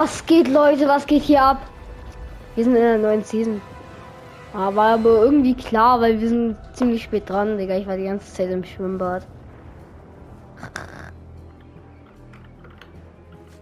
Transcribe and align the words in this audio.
Was 0.00 0.24
geht, 0.24 0.48
Leute? 0.48 0.88
Was 0.88 1.06
geht 1.06 1.24
hier 1.24 1.42
ab? 1.42 1.60
Wir 2.54 2.64
sind 2.64 2.74
in 2.74 2.80
der 2.80 2.96
neuen 2.96 3.22
Season. 3.22 3.60
Ah, 4.54 4.74
war 4.74 4.94
aber 4.94 5.24
irgendwie 5.24 5.52
klar, 5.54 6.00
weil 6.00 6.18
wir 6.18 6.26
sind 6.26 6.56
ziemlich 6.72 7.02
spät 7.02 7.28
dran, 7.28 7.58
Digga. 7.58 7.76
Ich 7.76 7.86
war 7.86 7.98
die 7.98 8.04
ganze 8.04 8.32
Zeit 8.32 8.48
im 8.48 8.64
Schwimmbad. 8.64 9.26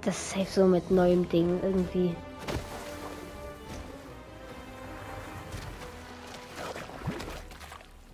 Das 0.03 0.17
ist 0.17 0.31
safe 0.31 0.47
so 0.49 0.65
mit 0.67 0.89
neuem 0.93 1.29
Ding 1.29 1.59
irgendwie. 1.61 2.15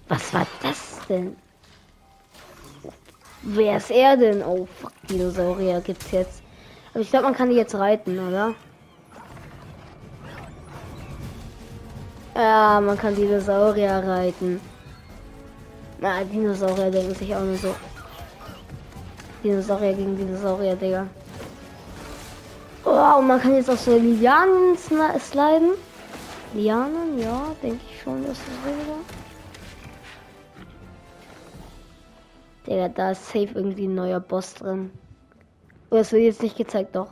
Was 0.09 0.33
war 0.33 0.47
das 0.63 0.99
denn? 1.11 1.37
Wer 3.43 3.77
ist 3.77 3.91
er 3.91 4.17
denn? 4.17 4.43
Oh, 4.43 4.67
fuck, 4.81 4.93
Dinosaurier 5.11 5.83
gibt's 5.83 6.11
jetzt. 6.11 6.44
Aber 6.95 7.03
ich 7.03 7.11
glaube, 7.11 7.25
man 7.25 7.35
kann 7.35 7.51
die 7.51 7.57
jetzt 7.57 7.75
reiten, 7.75 8.17
oder? 8.21 8.55
Ja, 12.37 12.81
man 12.81 12.97
kann 12.97 13.17
Dinosaurier 13.17 14.03
reiten. 14.07 14.61
Na, 16.01 16.23
Dinosaurier 16.23 16.93
denken 16.93 17.15
sich 17.17 17.35
auch 17.35 17.43
nur 17.43 17.57
so. 17.57 17.75
Dinosaurier 19.43 19.93
gegen 19.93 20.17
Dinosaurier, 20.17 20.77
Digga. 20.77 21.09
Und 22.85 23.27
man 23.27 23.41
kann 23.41 23.55
jetzt 23.55 23.71
auch 23.71 23.77
so 23.77 23.97
Lianen 23.97 24.77
sliden. 24.77 25.73
Lianen, 26.55 27.19
ja, 27.19 27.43
denke 27.61 27.81
ich 27.91 28.03
schon, 28.03 28.23
dass 28.25 28.39
das 28.39 28.65
wäre. 28.65 28.99
Digga, 32.67 32.89
da 32.89 33.11
ist 33.11 33.27
safe 33.27 33.51
irgendwie 33.55 33.87
ein 33.87 33.97
neuer 33.97 34.21
Boss 34.21 34.55
drin. 34.55 34.93
Oder 35.95 36.01
es 36.01 36.11
wird 36.11 36.25
jetzt 36.25 36.43
nicht 36.43 36.57
gezeigt, 36.57 36.97
doch. 36.97 37.07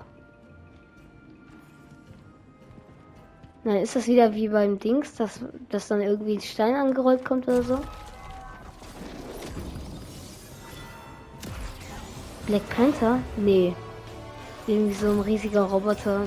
Nein, 3.62 3.76
ist 3.76 3.94
das 3.94 4.08
wieder 4.08 4.34
wie 4.34 4.48
beim 4.48 4.80
Dings, 4.80 5.14
dass, 5.14 5.38
dass 5.70 5.86
dann 5.86 6.00
irgendwie 6.00 6.34
ein 6.34 6.40
Stein 6.40 6.74
angerollt 6.74 7.24
kommt 7.24 7.46
oder 7.46 7.62
so? 7.62 7.78
Black 12.48 12.68
Panther? 12.70 13.20
Nee. 13.36 13.72
Irgendwie 14.66 14.94
so 14.94 15.10
ein 15.12 15.20
riesiger 15.20 15.62
Roboter. 15.62 16.22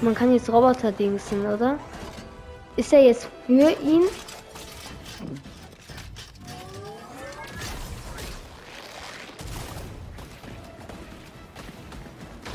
Man 0.00 0.14
kann 0.14 0.32
jetzt 0.32 0.48
Roboter 0.48 0.92
dingsen, 0.92 1.44
oder? 1.44 1.80
Ist 2.76 2.92
er 2.92 3.02
jetzt 3.02 3.28
für 3.46 3.70
ihn? 3.82 4.04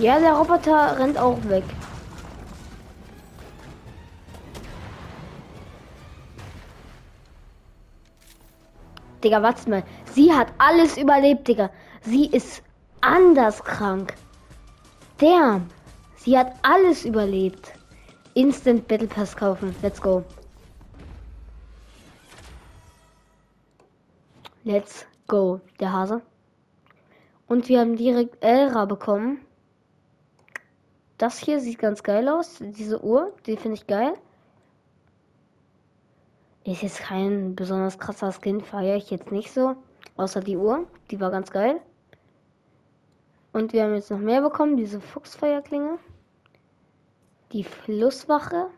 Ja, 0.01 0.19
der 0.19 0.33
Roboter 0.33 0.97
rennt 0.97 1.15
auch 1.15 1.37
weg. 1.43 1.63
Digga, 9.23 9.43
warte 9.43 9.69
mal. 9.69 9.83
Sie 10.11 10.33
hat 10.33 10.47
alles 10.57 10.97
überlebt, 10.97 11.47
Digga. 11.47 11.69
Sie 12.01 12.25
ist 12.25 12.63
anders 13.01 13.63
krank. 13.63 14.15
Damn. 15.19 15.69
Sie 16.15 16.35
hat 16.35 16.51
alles 16.63 17.05
überlebt. 17.05 17.71
Instant 18.33 18.87
Battle 18.87 19.07
Pass 19.07 19.35
kaufen. 19.37 19.75
Let's 19.83 20.01
go. 20.01 20.23
Let's 24.63 25.05
go. 25.27 25.61
Der 25.79 25.93
Hase. 25.93 26.23
Und 27.45 27.69
wir 27.69 27.81
haben 27.81 27.97
direkt 27.97 28.43
Elra 28.43 28.85
bekommen. 28.85 29.45
Das 31.21 31.37
hier 31.37 31.59
sieht 31.59 31.77
ganz 31.77 32.01
geil 32.01 32.27
aus. 32.27 32.57
Diese 32.59 33.03
Uhr, 33.03 33.31
die 33.45 33.55
finde 33.55 33.75
ich 33.75 33.85
geil. 33.85 34.15
Ist 36.63 36.81
jetzt 36.81 36.97
kein 36.97 37.55
besonders 37.55 37.99
krasser 37.99 38.31
Skin, 38.31 38.59
feiere 38.59 38.95
ich 38.95 39.11
jetzt 39.11 39.31
nicht 39.31 39.51
so. 39.51 39.75
Außer 40.17 40.39
die 40.39 40.57
Uhr, 40.57 40.87
die 41.11 41.19
war 41.19 41.29
ganz 41.29 41.51
geil. 41.51 41.79
Und 43.53 43.71
wir 43.71 43.83
haben 43.83 43.93
jetzt 43.93 44.09
noch 44.09 44.17
mehr 44.17 44.41
bekommen, 44.41 44.77
diese 44.77 44.99
Fuchsfeuerklinge. 44.99 45.99
Die 47.51 47.65
Flusswache. 47.65 48.69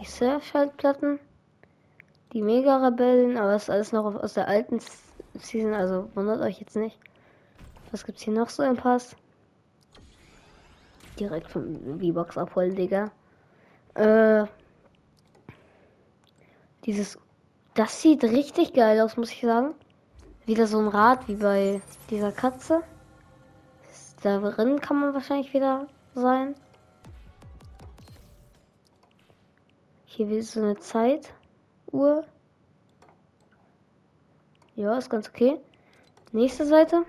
Die 0.00 0.06
Surfschaltplatten. 0.06 1.20
Die 2.32 2.42
Mega-Rebellen, 2.42 3.36
aber 3.36 3.52
das 3.52 3.62
ist 3.62 3.70
alles 3.70 3.92
noch 3.92 4.12
aus 4.12 4.34
der 4.34 4.48
alten 4.48 4.80
Season, 5.34 5.72
also 5.72 6.10
wundert 6.16 6.40
euch 6.40 6.58
jetzt 6.58 6.74
nicht. 6.74 6.98
Was 7.92 8.04
gibt's 8.04 8.22
hier 8.22 8.34
noch 8.34 8.48
so 8.48 8.64
im 8.64 8.76
Pass? 8.76 9.14
Direkt 11.20 11.50
vom 11.50 11.98
V-Box 12.00 12.38
abholen, 12.38 12.74
Digga. 12.74 13.10
Äh, 13.94 14.46
dieses, 16.84 17.18
das 17.74 18.00
sieht 18.00 18.24
richtig 18.24 18.72
geil 18.72 19.00
aus, 19.00 19.16
muss 19.16 19.32
ich 19.32 19.40
sagen. 19.40 19.74
Wieder 20.46 20.66
so 20.66 20.78
ein 20.78 20.88
Rad 20.88 21.28
wie 21.28 21.34
bei 21.34 21.82
dieser 22.10 22.32
Katze. 22.32 22.82
Da 24.22 24.38
drin 24.38 24.80
kann 24.80 25.00
man 25.00 25.14
wahrscheinlich 25.14 25.52
wieder 25.52 25.86
sein. 26.14 26.54
Hier 30.06 30.30
ist 30.30 30.52
so 30.52 30.60
eine 30.60 30.76
Zeituhr. 30.78 32.24
Ja, 34.74 34.96
ist 34.96 35.10
ganz 35.10 35.28
okay. 35.28 35.60
Nächste 36.32 36.66
Seite. 36.66 37.04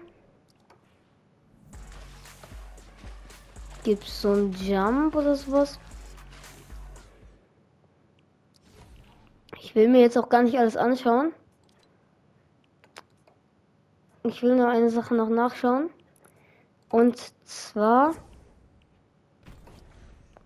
Gibt 3.84 4.04
es 4.04 4.22
so 4.22 4.32
einen 4.32 4.54
Jump 4.54 5.16
oder 5.16 5.36
sowas? 5.36 5.80
Ich 9.62 9.76
will 9.76 9.88
mir 9.88 10.02
jetzt 10.02 10.18
auch 10.18 10.30
gar 10.30 10.44
nicht 10.44 10.58
alles 10.58 10.76
anschauen. 10.76 11.32
Ich 14.24 14.42
will 14.44 14.56
nur 14.56 14.68
eine 14.68 14.90
Sache 14.90 15.16
noch 15.16 15.30
nachschauen. 15.30 15.90
Und 16.90 17.18
zwar, 17.46 18.16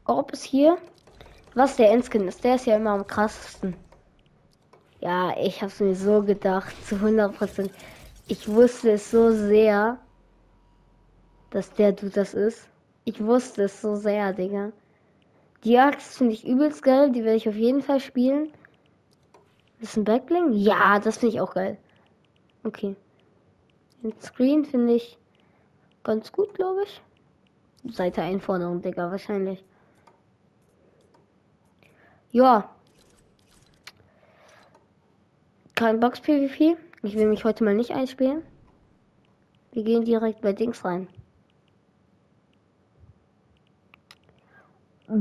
ob 0.05 0.33
es 0.33 0.43
hier, 0.43 0.77
was 1.55 1.77
der 1.77 1.91
Endskin 1.91 2.27
ist. 2.27 2.43
Der 2.43 2.55
ist 2.55 2.65
ja 2.65 2.75
immer 2.75 2.91
am 2.91 3.07
krassesten. 3.07 3.75
Ja, 4.99 5.35
ich 5.37 5.61
habe 5.61 5.71
es 5.71 5.79
mir 5.79 5.95
so 5.95 6.21
gedacht, 6.21 6.73
zu 6.85 6.95
100%. 6.95 7.69
Ich 8.27 8.47
wusste 8.47 8.91
es 8.91 9.09
so 9.09 9.31
sehr, 9.31 9.97
dass 11.49 11.71
der 11.73 11.93
du 11.93 12.09
das 12.09 12.33
ist. 12.33 12.69
Ich 13.05 13.23
wusste 13.23 13.63
es 13.63 13.81
so 13.81 13.95
sehr, 13.95 14.33
Digga. 14.33 14.71
Die 15.63 15.77
Axt 15.77 16.17
finde 16.17 16.33
ich 16.33 16.45
übelst 16.45 16.83
geil. 16.83 17.11
Die 17.11 17.23
werde 17.23 17.37
ich 17.37 17.49
auf 17.49 17.55
jeden 17.55 17.81
Fall 17.81 17.99
spielen. 17.99 18.51
ist 19.79 19.97
ein 19.97 20.03
Backbling? 20.03 20.53
Ja, 20.53 20.99
das 20.99 21.17
finde 21.17 21.35
ich 21.35 21.41
auch 21.41 21.53
geil. 21.53 21.77
Okay. 22.63 22.95
Den 24.01 24.13
Screen 24.21 24.65
finde 24.65 24.93
ich 24.93 25.17
ganz 26.03 26.31
gut, 26.31 26.53
glaube 26.53 26.83
ich. 26.83 27.01
Seite 27.93 28.21
Einforderung, 28.21 28.81
Digga, 28.81 29.11
wahrscheinlich. 29.11 29.63
Ja. 32.31 32.69
Kein 35.75 35.99
Box 35.99 36.21
PvP. 36.21 36.77
Ich 37.03 37.15
will 37.15 37.27
mich 37.27 37.43
heute 37.43 37.63
mal 37.63 37.75
nicht 37.75 37.91
einspielen. 37.91 38.43
Wir 39.73 39.83
gehen 39.83 40.05
direkt 40.05 40.41
bei 40.41 40.53
Dings 40.53 40.85
rein. 40.85 41.07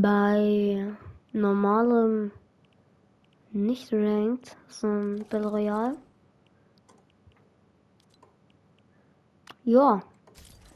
Bei 0.00 0.94
normalem 1.32 2.30
nicht 3.50 3.92
ranked, 3.92 4.56
sondern 4.68 5.26
Battle 5.28 5.48
Royale. 5.48 5.96
Ja, 9.64 10.02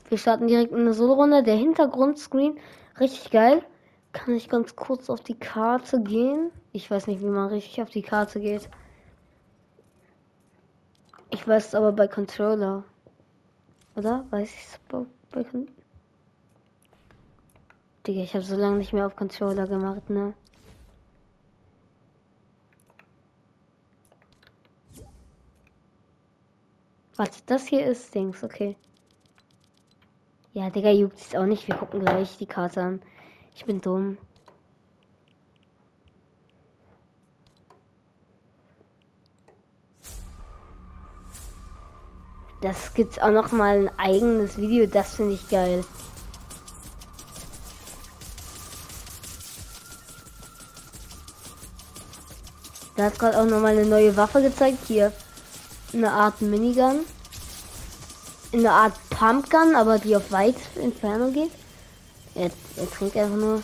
wir 0.08 0.18
starten 0.18 0.46
direkt 0.46 0.72
in 0.72 0.80
eine 0.80 0.94
Solo-Runde. 0.94 1.42
Der 1.42 1.56
Hintergrundscreen, 1.56 2.58
richtig 3.00 3.30
geil. 3.30 3.62
Kann 4.12 4.34
ich 4.34 4.48
ganz 4.48 4.76
kurz 4.76 5.10
auf 5.10 5.20
die 5.20 5.38
Karte 5.38 6.00
gehen? 6.02 6.50
Ich 6.72 6.90
weiß 6.90 7.06
nicht, 7.06 7.20
wie 7.20 7.26
man 7.26 7.48
richtig 7.48 7.82
auf 7.82 7.90
die 7.90 8.02
Karte 8.02 8.40
geht. 8.40 8.68
Ich 11.30 11.46
weiß 11.46 11.68
es 11.68 11.74
aber 11.74 11.92
bei 11.92 12.06
Controller. 12.06 12.84
Oder? 13.96 14.24
Weiß 14.30 14.48
ich 14.48 14.64
es 14.64 14.80
bei 15.32 15.42
Controller? 15.42 15.75
Digga, 18.06 18.22
ich 18.22 18.34
habe 18.34 18.44
so 18.44 18.54
lange 18.56 18.76
nicht 18.78 18.92
mehr 18.92 19.06
auf 19.06 19.16
Controller 19.16 19.66
gemacht, 19.66 20.08
ne? 20.10 20.34
Warte, 27.16 27.40
das 27.46 27.66
hier 27.66 27.84
ist 27.86 28.14
Dings, 28.14 28.44
okay. 28.44 28.76
Ja, 30.52 30.70
Digga, 30.70 30.90
juckt 30.90 31.18
es 31.18 31.34
auch 31.34 31.46
nicht. 31.46 31.66
Wir 31.66 31.74
gucken 31.74 32.00
gleich 32.00 32.36
die 32.38 32.46
Karte 32.46 32.82
an. 32.82 33.02
Ich 33.54 33.64
bin 33.64 33.80
dumm. 33.80 34.18
Das 42.60 42.94
gibt's 42.94 43.18
auch 43.18 43.30
noch 43.30 43.52
mal 43.52 43.88
ein 43.88 43.98
eigenes 43.98 44.58
Video, 44.58 44.86
das 44.86 45.16
finde 45.16 45.34
ich 45.34 45.48
geil. 45.48 45.84
Da 52.96 53.04
hat 53.04 53.18
gerade 53.18 53.38
auch 53.38 53.44
noch 53.44 53.60
mal 53.60 53.72
eine 53.72 53.84
neue 53.84 54.16
Waffe 54.16 54.40
gezeigt. 54.40 54.78
Hier 54.86 55.12
eine 55.92 56.10
Art 56.10 56.40
Minigun. 56.40 57.00
Eine 58.52 58.70
Art 58.70 58.94
Pumpgun, 59.10 59.74
aber 59.74 59.98
die 59.98 60.16
auf 60.16 60.30
weit 60.30 60.56
Entfernung 60.76 61.32
geht. 61.32 61.50
Er, 62.34 62.50
er 62.76 62.90
trinkt 62.90 63.16
einfach 63.16 63.36
nur. 63.36 63.62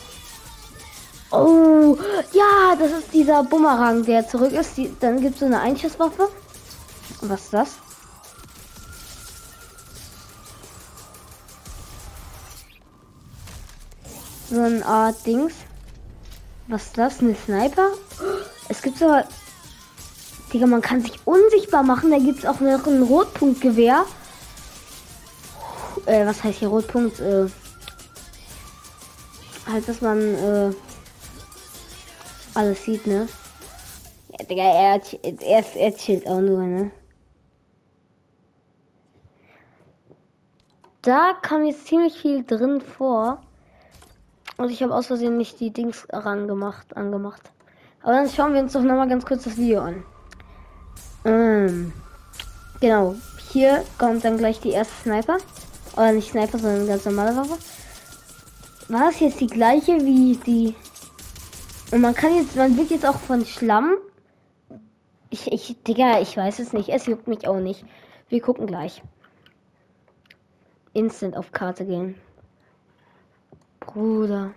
Oh, 1.31 1.97
ja, 2.31 2.75
das 2.77 2.91
ist 2.91 3.13
dieser 3.13 3.43
Bumerang, 3.43 4.05
der 4.05 4.27
zurück 4.27 4.51
ist. 4.51 4.77
Die, 4.77 4.95
dann 4.99 5.19
gibt 5.19 5.33
es 5.33 5.39
so 5.39 5.45
eine 5.47 5.59
Einschusswaffe. 5.59 6.29
Was 7.21 7.45
ist 7.45 7.53
das? 7.53 7.69
So 14.51 14.61
eine 14.61 14.85
Art 14.85 15.25
Dings. 15.25 15.53
Was 16.67 16.83
ist 16.83 16.97
das? 16.97 17.19
Eine 17.19 17.35
Sniper? 17.35 17.89
Es 18.73 18.81
gibt 18.81 18.97
so. 18.97 19.05
Digga, 20.51 20.65
man 20.65 20.81
kann 20.81 20.99
sich 20.99 21.13
unsichtbar 21.25 21.83
machen. 21.83 22.09
Da 22.09 22.17
gibt 22.17 22.39
es 22.39 22.45
auch 22.47 22.59
noch 22.59 22.87
ein 22.87 23.03
Rotpunktgewehr. 23.03 24.03
Äh, 26.07 26.25
was 26.25 26.43
heißt 26.43 26.57
hier 26.57 26.69
Rotpunkt? 26.69 27.19
Äh, 27.19 27.45
halt, 29.67 29.87
dass 29.87 30.01
man 30.01 30.19
äh, 30.19 30.71
alles 32.55 32.83
sieht, 32.83 33.05
ne? 33.05 33.27
Ja, 34.29 34.45
Digga, 34.45 34.63
er, 34.63 35.01
er, 35.21 35.75
er 35.75 35.95
chillt 35.95 36.25
auch 36.25 36.41
nur, 36.41 36.63
ne? 36.63 36.91
Da 41.03 41.33
kam 41.43 41.63
jetzt 41.65 41.85
ziemlich 41.85 42.17
viel 42.17 42.43
drin 42.43 42.81
vor. 42.81 43.39
Und 44.57 44.71
ich 44.71 44.81
habe 44.81 44.95
aus 44.95 45.07
Versehen 45.07 45.37
nicht 45.37 45.59
die 45.59 45.71
Dings 45.71 46.07
rangemacht, 46.11 46.97
angemacht. 46.97 47.52
Aber 48.03 48.13
dann 48.13 48.29
schauen 48.29 48.53
wir 48.53 48.61
uns 48.61 48.73
doch 48.73 48.81
nochmal 48.81 49.07
ganz 49.07 49.25
kurz 49.25 49.45
das 49.45 49.57
Video 49.57 49.81
an. 49.81 50.03
Ähm, 51.23 51.93
genau, 52.81 53.15
hier 53.51 53.83
kommt 53.97 54.25
dann 54.25 54.37
gleich 54.37 54.59
die 54.59 54.71
erste 54.71 54.93
Sniper. 55.03 55.37
Oder 55.93 56.11
nicht 56.11 56.31
Sniper, 56.31 56.59
sondern 56.59 56.87
ganz 56.87 57.05
normale 57.05 57.35
Waffe. 57.35 57.57
War 58.89 59.05
das 59.05 59.19
jetzt 59.21 59.39
die 59.39 59.47
gleiche 59.47 59.93
wie 60.01 60.35
die... 60.45 60.75
Und 61.91 62.01
man 62.01 62.13
kann 62.13 62.35
jetzt, 62.35 62.55
man 62.55 62.75
wird 62.77 62.91
jetzt 62.91 63.05
auch 63.05 63.19
von 63.19 63.45
Schlamm... 63.45 63.95
Ich, 65.29 65.51
ich, 65.51 65.81
Digga, 65.83 66.19
ich 66.19 66.35
weiß 66.35 66.59
es 66.59 66.73
nicht. 66.73 66.89
Es 66.89 67.07
juckt 67.07 67.27
mich 67.27 67.47
auch 67.47 67.59
nicht. 67.59 67.85
Wir 68.29 68.41
gucken 68.41 68.67
gleich. 68.67 69.01
Instant 70.93 71.35
auf 71.37 71.51
Karte 71.51 71.85
gehen. 71.85 72.15
Bruder. 73.79 74.51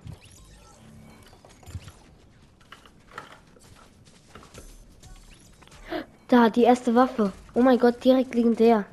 Da, 6.29 6.51
die 6.51 6.65
erste 6.65 6.95
Waffe. 6.95 7.33
Oh 7.55 7.63
mein 7.63 7.79
Gott, 7.79 8.03
direkt 8.05 8.35
legendär. 8.35 8.85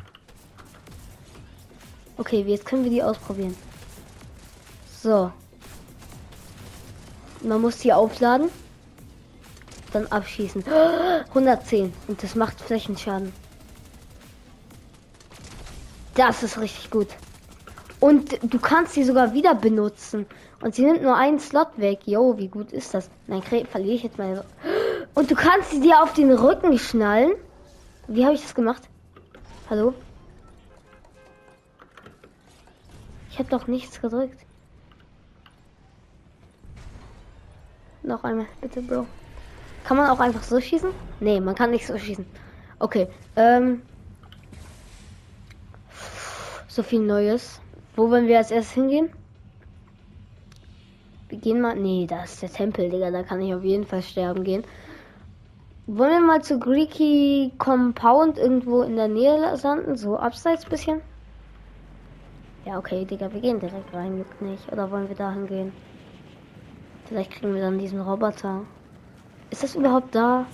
Okay, 2.18 2.44
jetzt 2.48 2.66
können 2.66 2.84
wir 2.84 2.92
die 2.92 3.02
ausprobieren. 3.02 3.56
So. 5.02 5.32
Man 7.42 7.62
muss 7.62 7.80
die 7.80 7.92
aufladen. 7.92 8.50
Dann 9.92 10.06
abschießen. 10.08 10.64
110. 11.30 11.92
Und 12.08 12.22
das 12.22 12.36
macht 12.36 12.62
Flächenschaden. 12.62 13.34
Das 16.14 16.44
ist 16.44 16.60
richtig 16.60 16.92
gut. 16.92 17.08
Und 18.00 18.38
du 18.44 18.60
kannst 18.60 18.94
sie 18.94 19.04
sogar 19.04 19.34
wieder 19.34 19.56
benutzen. 19.56 20.28
Und 20.62 20.76
sie 20.76 20.86
nimmt 20.86 21.02
nur 21.02 21.16
einen 21.16 21.40
Slot 21.40 21.70
weg. 21.78 22.02
Jo, 22.06 22.38
wie 22.38 22.48
gut 22.48 22.72
ist 22.72 22.94
das? 22.94 23.10
Nein, 23.26 23.42
verliere 23.42 23.96
ich 23.96 24.04
jetzt 24.04 24.20
meine. 24.20 24.46
Und 25.16 25.30
du 25.30 25.36
kannst 25.36 25.72
sie 25.72 25.80
dir 25.80 26.02
auf 26.02 26.14
den 26.14 26.32
Rücken 26.32 26.78
schnallen. 26.80 27.34
Wie 28.08 28.26
habe 28.26 28.34
ich 28.36 28.42
das 28.42 28.56
gemacht? 28.56 28.82
Hallo? 29.70 29.94
Ich 33.30 33.40
habe 33.40 33.50
doch 33.50 33.68
nichts 33.68 34.02
gedrückt. 34.02 34.40
Noch 38.04 38.24
einmal, 38.24 38.48
bitte, 38.60 38.82
Bro. 38.82 39.08
Kann 39.84 39.98
man 39.98 40.10
auch 40.10 40.20
einfach 40.20 40.44
so 40.44 40.60
schießen? 40.60 40.92
Nee, 41.20 41.40
man 41.40 41.56
kann 41.56 41.72
nicht 41.72 41.88
so 41.88 41.98
schießen. 41.98 42.26
Okay, 42.80 43.08
ähm. 43.36 43.82
So 46.68 46.84
viel 46.84 47.00
Neues. 47.00 47.62
Wo 47.96 48.10
wollen 48.10 48.28
wir 48.28 48.40
als 48.40 48.52
erstes 48.52 48.74
hingehen? 48.74 49.10
Wir 51.30 51.38
gehen 51.38 51.62
mal. 51.62 51.76
Nee, 51.76 52.08
da 52.08 52.24
ist 52.24 52.42
der 52.42 52.52
Tempel, 52.52 52.90
Digga. 52.90 53.12
Da 53.12 53.24
kann 53.24 53.42
ich 53.42 53.54
auf 53.54 53.64
jeden 53.64 53.86
Fall 53.86 54.02
sterben 54.02 54.44
gehen. 54.44 54.64
Wollen 55.86 56.12
wir 56.12 56.22
mal 56.22 56.42
zu 56.42 56.60
Greeky 56.60 57.52
Compound 57.58 58.38
irgendwo 58.38 58.84
in 58.84 58.96
der 58.96 59.10
Nähe 59.10 59.38
landen? 59.62 59.98
So 59.98 60.18
abseits 60.18 60.66
bisschen? 60.66 61.02
Ja, 62.66 62.78
okay, 62.78 63.04
Digga, 63.04 63.34
wir 63.34 63.42
gehen 63.42 63.60
direkt 63.60 63.94
rein, 63.94 64.18
juckt 64.18 64.42
nicht. 64.42 64.72
Oder 64.72 64.90
wollen 64.90 65.10
wir 65.10 65.16
dahin 65.16 65.46
gehen? 65.46 65.74
Vielleicht 67.06 67.32
kriegen 67.32 67.54
wir 67.54 67.62
dann 67.62 67.80
diesen 67.80 68.00
Roboter. 68.00 68.62
Ist 69.50 69.64
das 69.64 69.76
überhaupt 69.76 70.16
da? 70.16 70.46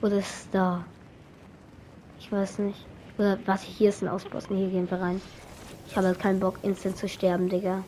Oder 0.00 0.18
ist 0.18 0.30
es 0.30 0.50
da? 0.50 0.84
Ich 2.20 2.30
weiß 2.30 2.60
nicht. 2.60 2.86
Oder 3.18 3.36
was 3.46 3.62
hier 3.62 3.88
ist 3.88 4.00
ein 4.00 4.08
Ausposten. 4.08 4.56
Hier 4.56 4.68
gehen 4.68 4.88
wir 4.88 5.00
rein. 5.00 5.20
Ich 5.88 5.96
habe 5.96 6.06
halt 6.06 6.20
keinen 6.20 6.38
Bock, 6.38 6.60
instant 6.62 6.96
zu 6.96 7.08
sterben, 7.08 7.48
Digga. 7.48 7.82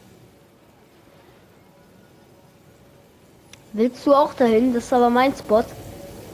Willst 3.75 4.05
du 4.05 4.13
auch 4.13 4.35
dahin? 4.35 4.75
Das 4.75 4.85
ist 4.85 4.93
aber 4.93 5.09
mein 5.09 5.33
Spot. 5.35 5.65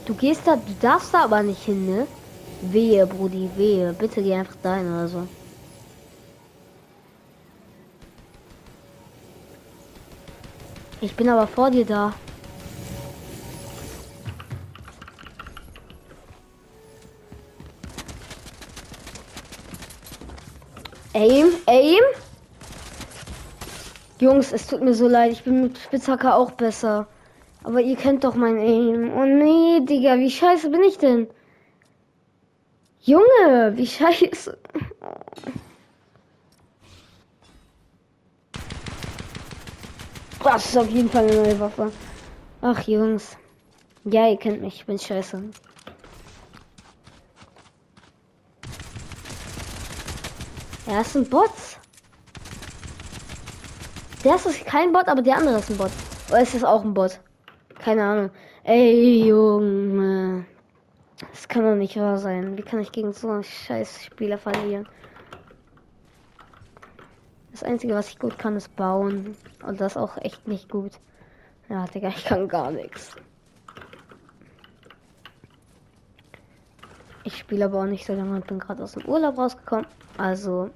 Du 0.09 0.15
gehst 0.15 0.41
da, 0.47 0.55
du 0.55 0.73
darfst 0.81 1.13
da 1.13 1.25
aber 1.25 1.43
nicht 1.43 1.61
hin, 1.63 1.85
ne? 1.85 2.07
Wehe, 2.63 3.05
Brudi, 3.05 3.47
wehe. 3.55 3.93
Bitte 3.93 4.23
geh 4.23 4.33
einfach 4.33 4.55
dahin 4.63 4.91
oder 4.91 5.07
so. 5.07 5.27
Ich 10.99 11.15
bin 11.15 11.29
aber 11.29 11.45
vor 11.45 11.69
dir 11.69 11.85
da. 11.85 12.15
Aim, 21.13 21.51
aim. 21.67 22.03
Jungs, 24.19 24.51
es 24.51 24.65
tut 24.65 24.81
mir 24.81 24.95
so 24.95 25.07
leid. 25.07 25.33
Ich 25.33 25.43
bin 25.43 25.61
mit 25.61 25.77
Spitzhacker 25.77 26.35
auch 26.35 26.49
besser. 26.49 27.05
Aber 27.63 27.81
ihr 27.81 27.95
kennt 27.95 28.23
doch 28.23 28.35
mein 28.35 28.57
Aim. 28.57 29.11
Oh 29.15 29.25
nee, 29.25 29.81
Digga, 29.85 30.17
wie 30.17 30.31
scheiße 30.31 30.69
bin 30.69 30.83
ich 30.83 30.97
denn? 30.97 31.27
Junge, 33.01 33.73
wie 33.75 33.87
scheiße. 33.87 34.57
Das 40.43 40.65
ist 40.65 40.77
auf 40.77 40.89
jeden 40.89 41.09
Fall 41.09 41.25
eine 41.25 41.35
neue 41.35 41.59
Waffe. 41.59 41.91
Ach, 42.61 42.81
Jungs. 42.87 43.37
Ja, 44.05 44.27
ihr 44.27 44.37
kennt 44.37 44.61
mich, 44.61 44.75
ich 44.75 44.85
bin 44.85 44.97
scheiße. 44.97 45.43
Ja, 50.87 50.97
das 50.97 51.13
sind 51.13 51.29
Bots. 51.29 51.77
Der 54.23 54.35
ist 54.35 54.65
kein 54.65 54.91
Bot, 54.91 55.07
aber 55.07 55.21
der 55.21 55.37
andere 55.37 55.59
ist 55.59 55.69
ein 55.69 55.77
Bot. 55.77 55.91
Oder 56.29 56.41
ist 56.41 56.55
das 56.55 56.63
auch 56.63 56.83
ein 56.83 56.93
Bot? 56.93 57.19
Keine 57.79 58.03
Ahnung. 58.03 58.29
Ey, 58.63 59.25
Junge. 59.25 60.45
Das 61.31 61.47
kann 61.47 61.63
doch 61.63 61.75
nicht 61.75 61.97
wahr 61.97 62.17
sein. 62.17 62.57
Wie 62.57 62.61
kann 62.61 62.79
ich 62.79 62.91
gegen 62.91 63.13
so 63.13 63.29
einen 63.29 63.43
scheiß 63.43 64.03
Spieler 64.05 64.37
verlieren? 64.37 64.87
Das 67.51 67.63
Einzige, 67.63 67.93
was 67.93 68.09
ich 68.09 68.19
gut 68.19 68.37
kann, 68.37 68.55
ist 68.55 68.75
bauen. 68.75 69.35
Und 69.65 69.81
das 69.81 69.97
auch 69.97 70.17
echt 70.17 70.47
nicht 70.47 70.69
gut. 70.69 70.93
Ja, 71.67 71.85
Digga, 71.85 72.09
ich 72.09 72.25
kann 72.25 72.47
gar 72.47 72.71
nichts. 72.71 73.15
Ich 77.23 77.37
spiele 77.37 77.65
aber 77.65 77.81
auch 77.81 77.85
nicht 77.85 78.05
so 78.05 78.13
lange 78.13 78.35
und 78.35 78.47
bin 78.47 78.59
gerade 78.59 78.83
aus 78.83 78.93
dem 78.93 79.05
Urlaub 79.05 79.37
rausgekommen. 79.37 79.87
Also. 80.17 80.69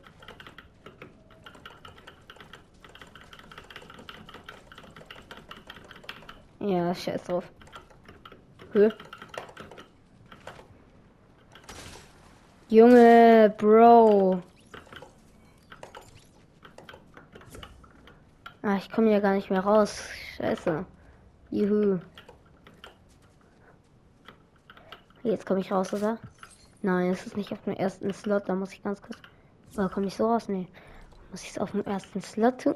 Ja, 6.64 6.96
scheiß 6.96 7.26
drauf. 7.26 7.44
Höh. 8.72 8.90
Junge, 12.70 13.54
Bro. 13.58 14.42
Ah, 18.62 18.78
ich 18.78 18.90
komme 18.90 19.12
ja 19.12 19.20
gar 19.20 19.34
nicht 19.34 19.50
mehr 19.50 19.60
raus. 19.60 20.04
Scheiße. 20.38 20.86
Juhu. 21.52 22.00
Jetzt 25.24 25.46
komme 25.46 25.60
ich 25.60 25.70
raus, 25.70 25.94
oder? 25.94 26.18
Nein, 26.82 27.12
es 27.12 27.26
ist 27.26 27.36
nicht 27.36 27.52
auf 27.52 27.62
dem 27.66 27.74
ersten 27.74 28.14
Slot. 28.14 28.48
Da 28.48 28.56
muss 28.56 28.72
ich 28.72 28.82
ganz 28.82 29.02
kurz. 29.02 29.20
Oder 29.76 29.90
komme 29.90 30.08
ich 30.08 30.16
so 30.16 30.32
raus? 30.32 30.48
Nee. 30.48 30.70
Muss 31.30 31.44
ich 31.44 31.50
es 31.50 31.60
auf 31.60 31.72
dem 31.72 31.84
ersten 31.84 32.22
Slot 32.22 32.62
tun? 32.62 32.76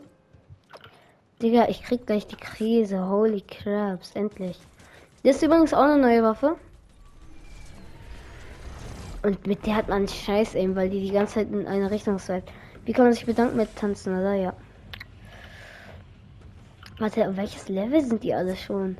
Digga, 1.41 1.67
ich 1.69 1.83
krieg 1.83 2.07
gleich 2.07 2.25
die 2.25 2.35
Krise. 2.35 3.07
Holy 3.09 3.41
craps, 3.41 4.11
endlich. 4.15 4.57
Das 5.23 5.35
ist 5.35 5.43
übrigens 5.43 5.73
auch 5.73 5.83
eine 5.83 6.01
neue 6.01 6.23
Waffe. 6.23 6.55
Und 9.21 9.45
mit 9.45 9.65
der 9.65 9.75
hat 9.75 9.87
man 9.87 10.07
Scheiß 10.07 10.55
eben, 10.55 10.75
weil 10.75 10.89
die 10.89 11.01
die 11.01 11.11
ganze 11.11 11.35
Zeit 11.35 11.51
in 11.51 11.67
eine 11.67 11.91
Richtung 11.91 12.17
zeigt. 12.17 12.51
Wie 12.85 12.93
kann 12.93 13.05
man 13.05 13.13
sich 13.13 13.25
bedanken 13.25 13.57
mit 13.57 13.75
Tanzen, 13.75 14.17
oder? 14.17 14.33
Ja. 14.33 14.53
Warte, 16.97 17.35
welches 17.35 17.69
Level 17.69 18.01
sind 18.01 18.23
die 18.23 18.33
alle 18.33 18.55
schon? 18.55 18.97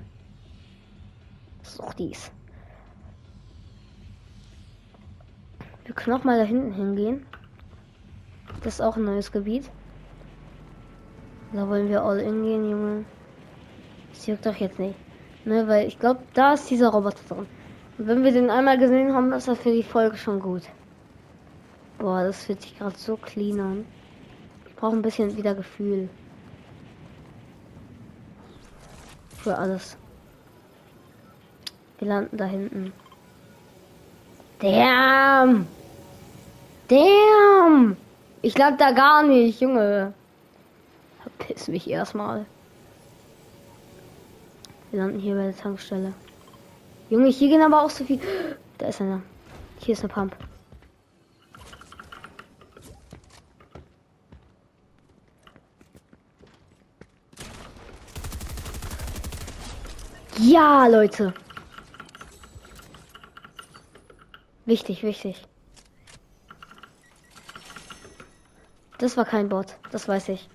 Das 1.64 1.74
ist 1.74 1.80
auch 1.80 1.94
dies. 1.94 2.32
Wir 5.86 5.96
können 5.96 6.20
auch 6.20 6.24
mal 6.24 6.38
da 6.38 6.44
hinten 6.44 6.74
hingehen. 6.74 7.26
Das 8.64 8.76
ist 8.76 8.82
auch 8.82 8.98
ein 8.98 9.06
neues 9.06 9.32
Gebiet. 9.32 9.72
Da 11.54 11.68
wollen 11.68 11.90
wir 11.90 12.04
all 12.04 12.20
in 12.20 12.44
gehen, 12.44 12.70
Junge. 12.70 13.06
Das 14.12 14.28
juckt 14.28 14.46
doch 14.46 14.56
jetzt 14.56 14.80
nicht. 14.80 14.96
Ne, 15.46 15.68
weil 15.68 15.88
ich 15.88 15.98
glaube, 15.98 16.20
da 16.34 16.54
ist 16.54 16.70
dieser 16.70 16.90
Roboter 16.90 17.22
drin. 17.30 17.48
Und 17.98 18.08
wenn 18.08 18.24
wir 18.24 18.32
den 18.32 18.50
einmal 18.50 18.78
gesehen 18.78 19.14
haben, 19.14 19.32
ist 19.32 19.48
das 19.48 19.58
für 19.60 19.72
die 19.72 19.84
Folge 19.84 20.18
schon 20.18 20.40
gut. 20.40 20.64
Boah, 21.98 22.24
das 22.24 22.44
fühlt 22.44 22.62
sich 22.62 22.78
gerade 22.78 22.98
so 22.98 23.16
clean 23.16 23.60
an. 23.60 23.86
Ich 24.68 24.76
brauche 24.76 24.96
ein 24.96 25.02
bisschen 25.02 25.36
wieder 25.38 25.56
Gefühl. 25.56 26.10
Für 29.38 29.58
alles. 29.58 29.98
Wir 32.00 32.10
landen 32.10 32.38
da 32.38 32.46
hinten. 32.46 32.94
Damn! 34.60 35.66
Damn! 36.88 37.98
Ich 38.42 38.58
lag 38.58 38.78
da 38.78 38.92
gar 38.92 39.24
nicht, 39.24 39.62
Junge. 39.62 40.14
Verpiss 41.38 41.68
mich 41.68 41.90
erstmal. 41.90 42.46
Wir 44.92 45.02
landen 45.02 45.20
hier 45.20 45.36
bei 45.36 45.44
der 45.44 45.58
Tankstelle. 45.58 46.14
Junge, 47.10 47.30
hier 47.30 47.50
gehen 47.50 47.62
aber 47.62 47.82
auch 47.82 47.90
so 47.90 48.04
viel. 48.04 48.20
Da 48.78 48.88
ist 48.88 49.02
einer. 49.02 49.22
Hier 49.80 49.94
ist 49.94 50.04
eine 50.04 50.14
Pump. 50.14 50.36
Ja, 60.40 60.88
Leute. 60.88 61.34
Wichtig, 64.66 65.04
wichtig. 65.04 65.46
Das 68.98 69.16
war 69.16 69.26
kein 69.26 69.50
Bot, 69.50 69.76
das 69.92 70.08
weiß 70.08 70.30
ich. 70.30 70.50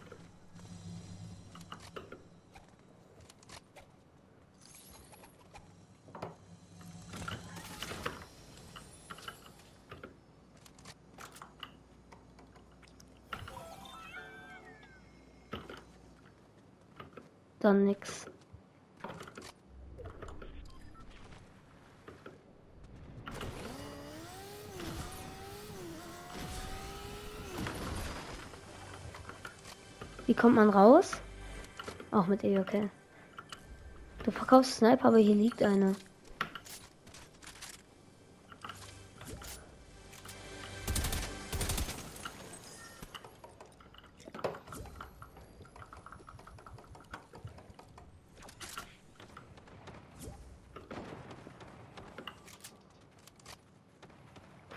Dann 17.62 17.84
nix. 17.84 18.26
Wie 30.26 30.34
kommt 30.34 30.56
man 30.56 30.70
raus? 30.70 31.12
Auch 32.10 32.26
mit 32.26 32.42
E, 32.42 32.58
okay. 32.58 32.90
Du 34.24 34.32
verkaufst 34.32 34.78
Sniper, 34.78 35.06
aber 35.06 35.18
hier 35.18 35.36
liegt 35.36 35.62
eine. 35.62 35.94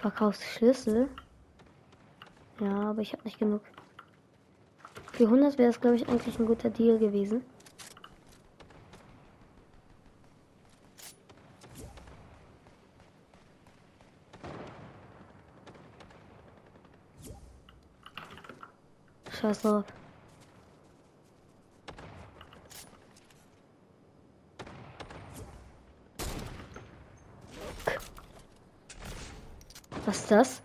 Verkaufst 0.05 0.43
Schlüssel? 0.43 1.09
Ja, 2.59 2.91
aber 2.91 3.01
ich 3.01 3.13
habe 3.13 3.23
nicht 3.23 3.39
genug. 3.39 3.61
Für 5.13 5.23
100 5.23 5.57
wäre 5.57 5.71
es, 5.71 5.81
glaube 5.81 5.95
ich, 5.95 6.07
eigentlich 6.07 6.37
ein 6.37 6.45
guter 6.45 6.69
Deal 6.69 6.99
gewesen. 6.99 7.43
Scheiß 19.31 19.63
drauf. 19.63 19.85
Ist 30.25 30.31
das? 30.31 30.61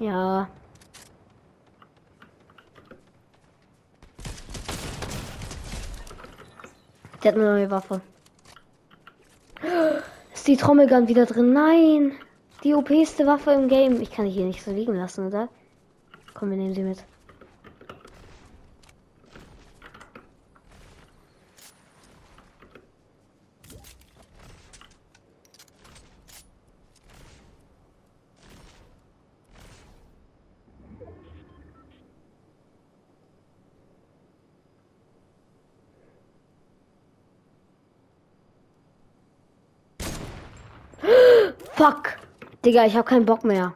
Ja. 0.00 0.48
Der 7.22 7.30
hat 7.30 7.38
eine 7.38 7.52
neue 7.52 7.70
Waffe. 7.70 8.00
Ist 10.34 10.48
die 10.48 10.56
Trommelgun 10.56 11.06
wieder 11.06 11.24
drin? 11.24 11.52
Nein! 11.52 12.12
Die 12.64 12.74
OPste 12.74 13.26
Waffe 13.26 13.52
im 13.52 13.68
Game. 13.68 14.00
Ich 14.00 14.10
kann 14.10 14.24
die 14.24 14.32
hier 14.32 14.44
nicht 14.44 14.62
so 14.62 14.72
liegen 14.72 14.94
lassen, 14.94 15.26
oder? 15.28 15.48
Komm, 16.34 16.50
wir 16.50 16.56
nehmen 16.56 16.74
sie 16.74 16.82
mit. 16.82 17.04
Fuck. 41.82 42.16
Digga, 42.64 42.86
ich 42.86 42.94
habe 42.94 43.08
keinen 43.08 43.26
Bock 43.26 43.42
mehr. 43.42 43.74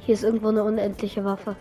Hier 0.00 0.14
ist 0.14 0.24
irgendwo 0.24 0.48
eine 0.48 0.64
unendliche 0.64 1.22
Waffe. 1.26 1.56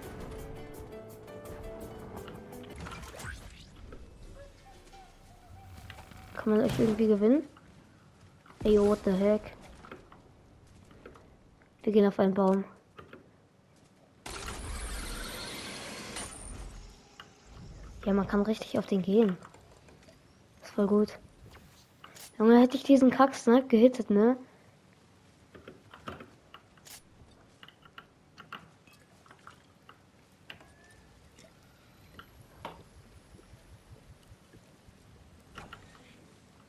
Kann 6.36 6.54
man 6.54 6.62
euch 6.62 6.80
irgendwie 6.80 7.08
gewinnen? 7.08 7.44
Ey, 8.64 8.80
what 8.80 9.00
the 9.04 9.12
heck? 9.12 9.42
Wir 11.84 11.92
gehen 11.92 12.08
auf 12.08 12.18
einen 12.18 12.34
Baum. 12.34 12.64
Ja, 18.06 18.14
man 18.14 18.26
kann 18.26 18.42
richtig 18.44 18.80
auf 18.80 18.86
den 18.86 19.02
gehen 19.02 19.38
voll 20.76 20.88
gut. 20.88 21.20
Junge, 22.38 22.60
hätte 22.60 22.78
ich 22.78 22.84
diesen 22.84 23.12
Kack-Snipe 23.12 23.68
gehittet, 23.68 24.10
ne? 24.10 24.38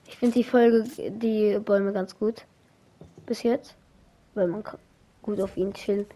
Ich 0.07 0.19
finde 0.19 0.35
die 0.35 0.45
Folge, 0.45 0.85
die 1.11 1.59
Bäume 1.59 1.93
ganz 1.93 2.17
gut. 2.17 2.45
Bis 3.27 3.43
jetzt. 3.43 3.77
Weil 4.35 4.47
man 4.47 4.63
kann 4.63 4.79
gut 5.23 5.41
auf 5.41 5.57
ihn 5.57 5.73
chillen. 5.73 6.07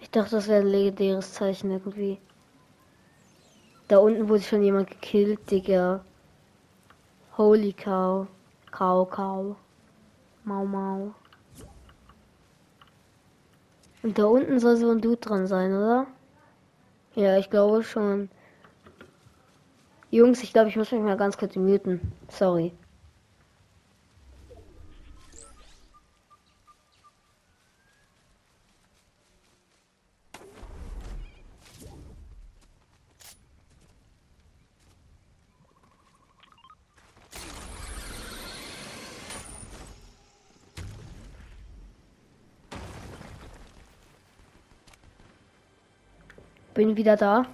Ich 0.00 0.10
dachte, 0.10 0.36
das 0.36 0.48
wäre 0.48 0.60
ein 0.60 0.66
legendäres 0.66 1.34
Zeichen 1.34 1.70
irgendwie. 1.70 2.18
Da 3.88 3.98
unten 3.98 4.28
wurde 4.28 4.42
schon 4.42 4.62
jemand 4.62 4.88
gekillt, 4.88 5.50
Digga. 5.50 6.04
Holy 7.38 7.72
cow. 7.72 8.26
Kau, 8.72 9.04
kau. 9.04 9.56
Mau, 10.42 10.64
mau. 10.66 11.14
Und 14.02 14.18
da 14.18 14.24
unten 14.24 14.58
soll 14.58 14.76
so 14.76 14.90
ein 14.90 15.00
Dude 15.00 15.18
dran 15.18 15.46
sein, 15.46 15.72
oder? 15.72 16.08
Ja, 17.14 17.38
ich 17.38 17.48
glaube 17.48 17.84
schon. 17.84 18.28
Jungs, 20.10 20.42
ich 20.42 20.52
glaube, 20.52 20.68
ich 20.68 20.76
muss 20.76 20.90
mich 20.90 21.00
mal 21.00 21.16
ganz 21.16 21.38
kurz 21.38 21.54
muten. 21.54 22.00
Sorry. 22.28 22.72
Bin 46.78 46.87
wieder 46.98 47.16
da. 47.16 47.46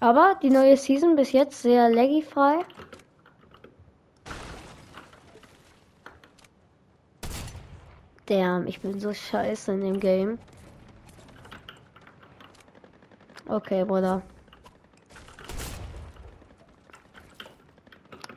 Aber 0.00 0.38
die 0.42 0.50
neue 0.50 0.76
Season 0.76 1.16
bis 1.16 1.32
jetzt 1.32 1.62
sehr 1.62 1.88
laggy-frei. 1.88 2.66
Damn, 8.26 8.66
ich 8.66 8.80
bin 8.80 8.98
so 9.00 9.12
scheiße 9.12 9.72
in 9.72 9.80
dem 9.82 10.00
Game. 10.00 10.38
Okay, 13.46 13.84
Bruder. 13.84 14.22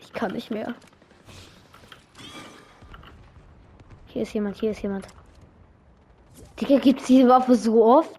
Ich 0.02 0.12
kann 0.12 0.34
nicht 0.34 0.52
mehr. 0.52 0.76
Hier 4.08 4.24
ist 4.24 4.34
jemand, 4.34 4.58
hier 4.58 4.72
ist 4.72 4.82
jemand. 4.82 5.08
Digga, 6.60 6.80
gibt's 6.80 7.06
diese 7.06 7.30
Waffe 7.30 7.56
so 7.56 7.86
oft? 7.86 8.17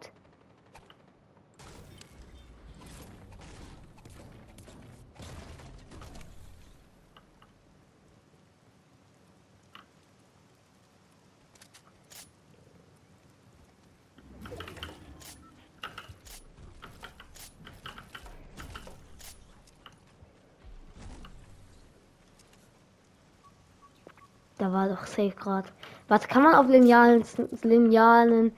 War 24.73 24.89
doch 24.89 25.07
safe 25.07 25.35
gerade. 25.39 25.69
Was 26.09 26.27
kann 26.27 26.43
man 26.43 26.55
auf 26.55 26.69
linealen, 26.69 27.23
linealen, 27.63 28.53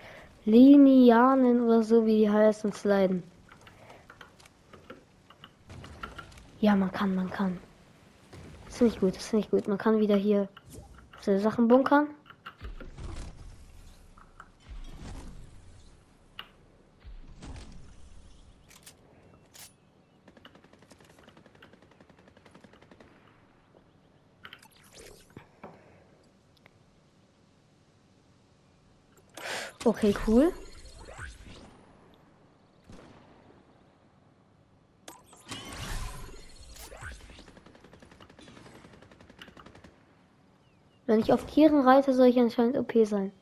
linearen 0.45 1.61
oder 1.61 1.83
so 1.83 2.07
wie 2.07 2.19
die 2.19 2.31
heißen 2.31 2.73
sliden? 2.73 3.23
Ja, 6.61 6.77
man 6.77 6.93
kann, 6.93 7.15
man 7.15 7.31
kann. 7.31 7.59
Das 8.67 8.75
ist 8.77 8.83
nicht 8.83 9.01
gut, 9.01 9.17
das 9.17 9.25
ist 9.25 9.35
nicht 9.35 9.51
gut. 9.51 9.67
Man 9.67 9.79
kann 9.79 9.99
wieder 9.99 10.17
hier 10.17 10.49
Sachen 11.21 11.69
bunkern. 11.69 12.09
Okay, 29.91 30.15
cool. 30.29 30.53
Wenn 41.07 41.19
ich 41.19 41.33
auf 41.33 41.45
Tieren 41.47 41.81
reite, 41.81 42.15
soll 42.15 42.29
ich 42.29 42.39
anscheinend 42.39 42.77
OP 42.77 42.93
sein. 43.05 43.33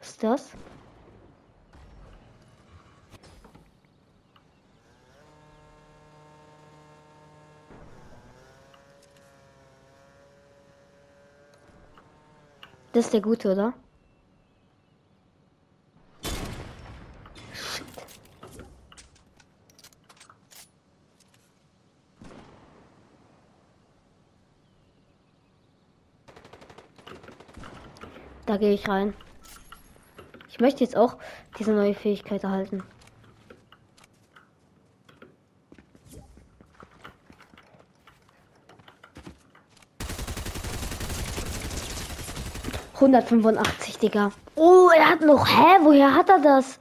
Was 0.00 0.08
ist 0.08 0.24
das? 0.24 0.50
Das 13.00 13.06
ist 13.06 13.14
der 13.14 13.22
gute, 13.22 13.50
oder? 13.50 13.72
Da 28.44 28.58
gehe 28.58 28.74
ich 28.74 28.86
rein. 28.86 29.14
Ich 30.50 30.60
möchte 30.60 30.84
jetzt 30.84 30.94
auch 30.94 31.16
diese 31.58 31.72
neue 31.72 31.94
Fähigkeit 31.94 32.44
erhalten. 32.44 32.82
Hundertfünfundachtzig, 43.00 43.98
Digga. 43.98 44.30
Oh, 44.56 44.90
er 44.94 45.08
hat 45.08 45.22
noch. 45.22 45.48
Hä? 45.48 45.78
Woher 45.82 46.14
hat 46.14 46.28
er 46.28 46.38
das? 46.38 46.78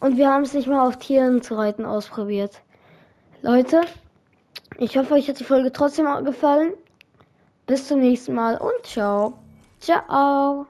Und 0.00 0.16
wir 0.16 0.28
haben 0.28 0.42
es 0.42 0.54
nicht 0.54 0.66
mal 0.66 0.86
auf 0.86 0.98
Tieren 0.98 1.40
zu 1.42 1.54
reiten 1.54 1.84
ausprobiert. 1.84 2.60
Leute, 3.42 3.82
ich 4.78 4.96
hoffe, 4.96 5.14
euch 5.14 5.28
hat 5.28 5.38
die 5.38 5.44
Folge 5.44 5.70
trotzdem 5.70 6.06
gefallen. 6.24 6.72
Bis 7.66 7.86
zum 7.86 8.00
nächsten 8.00 8.34
Mal 8.34 8.56
und 8.58 8.84
ciao. 8.84 9.34
Ciao. 9.78 10.66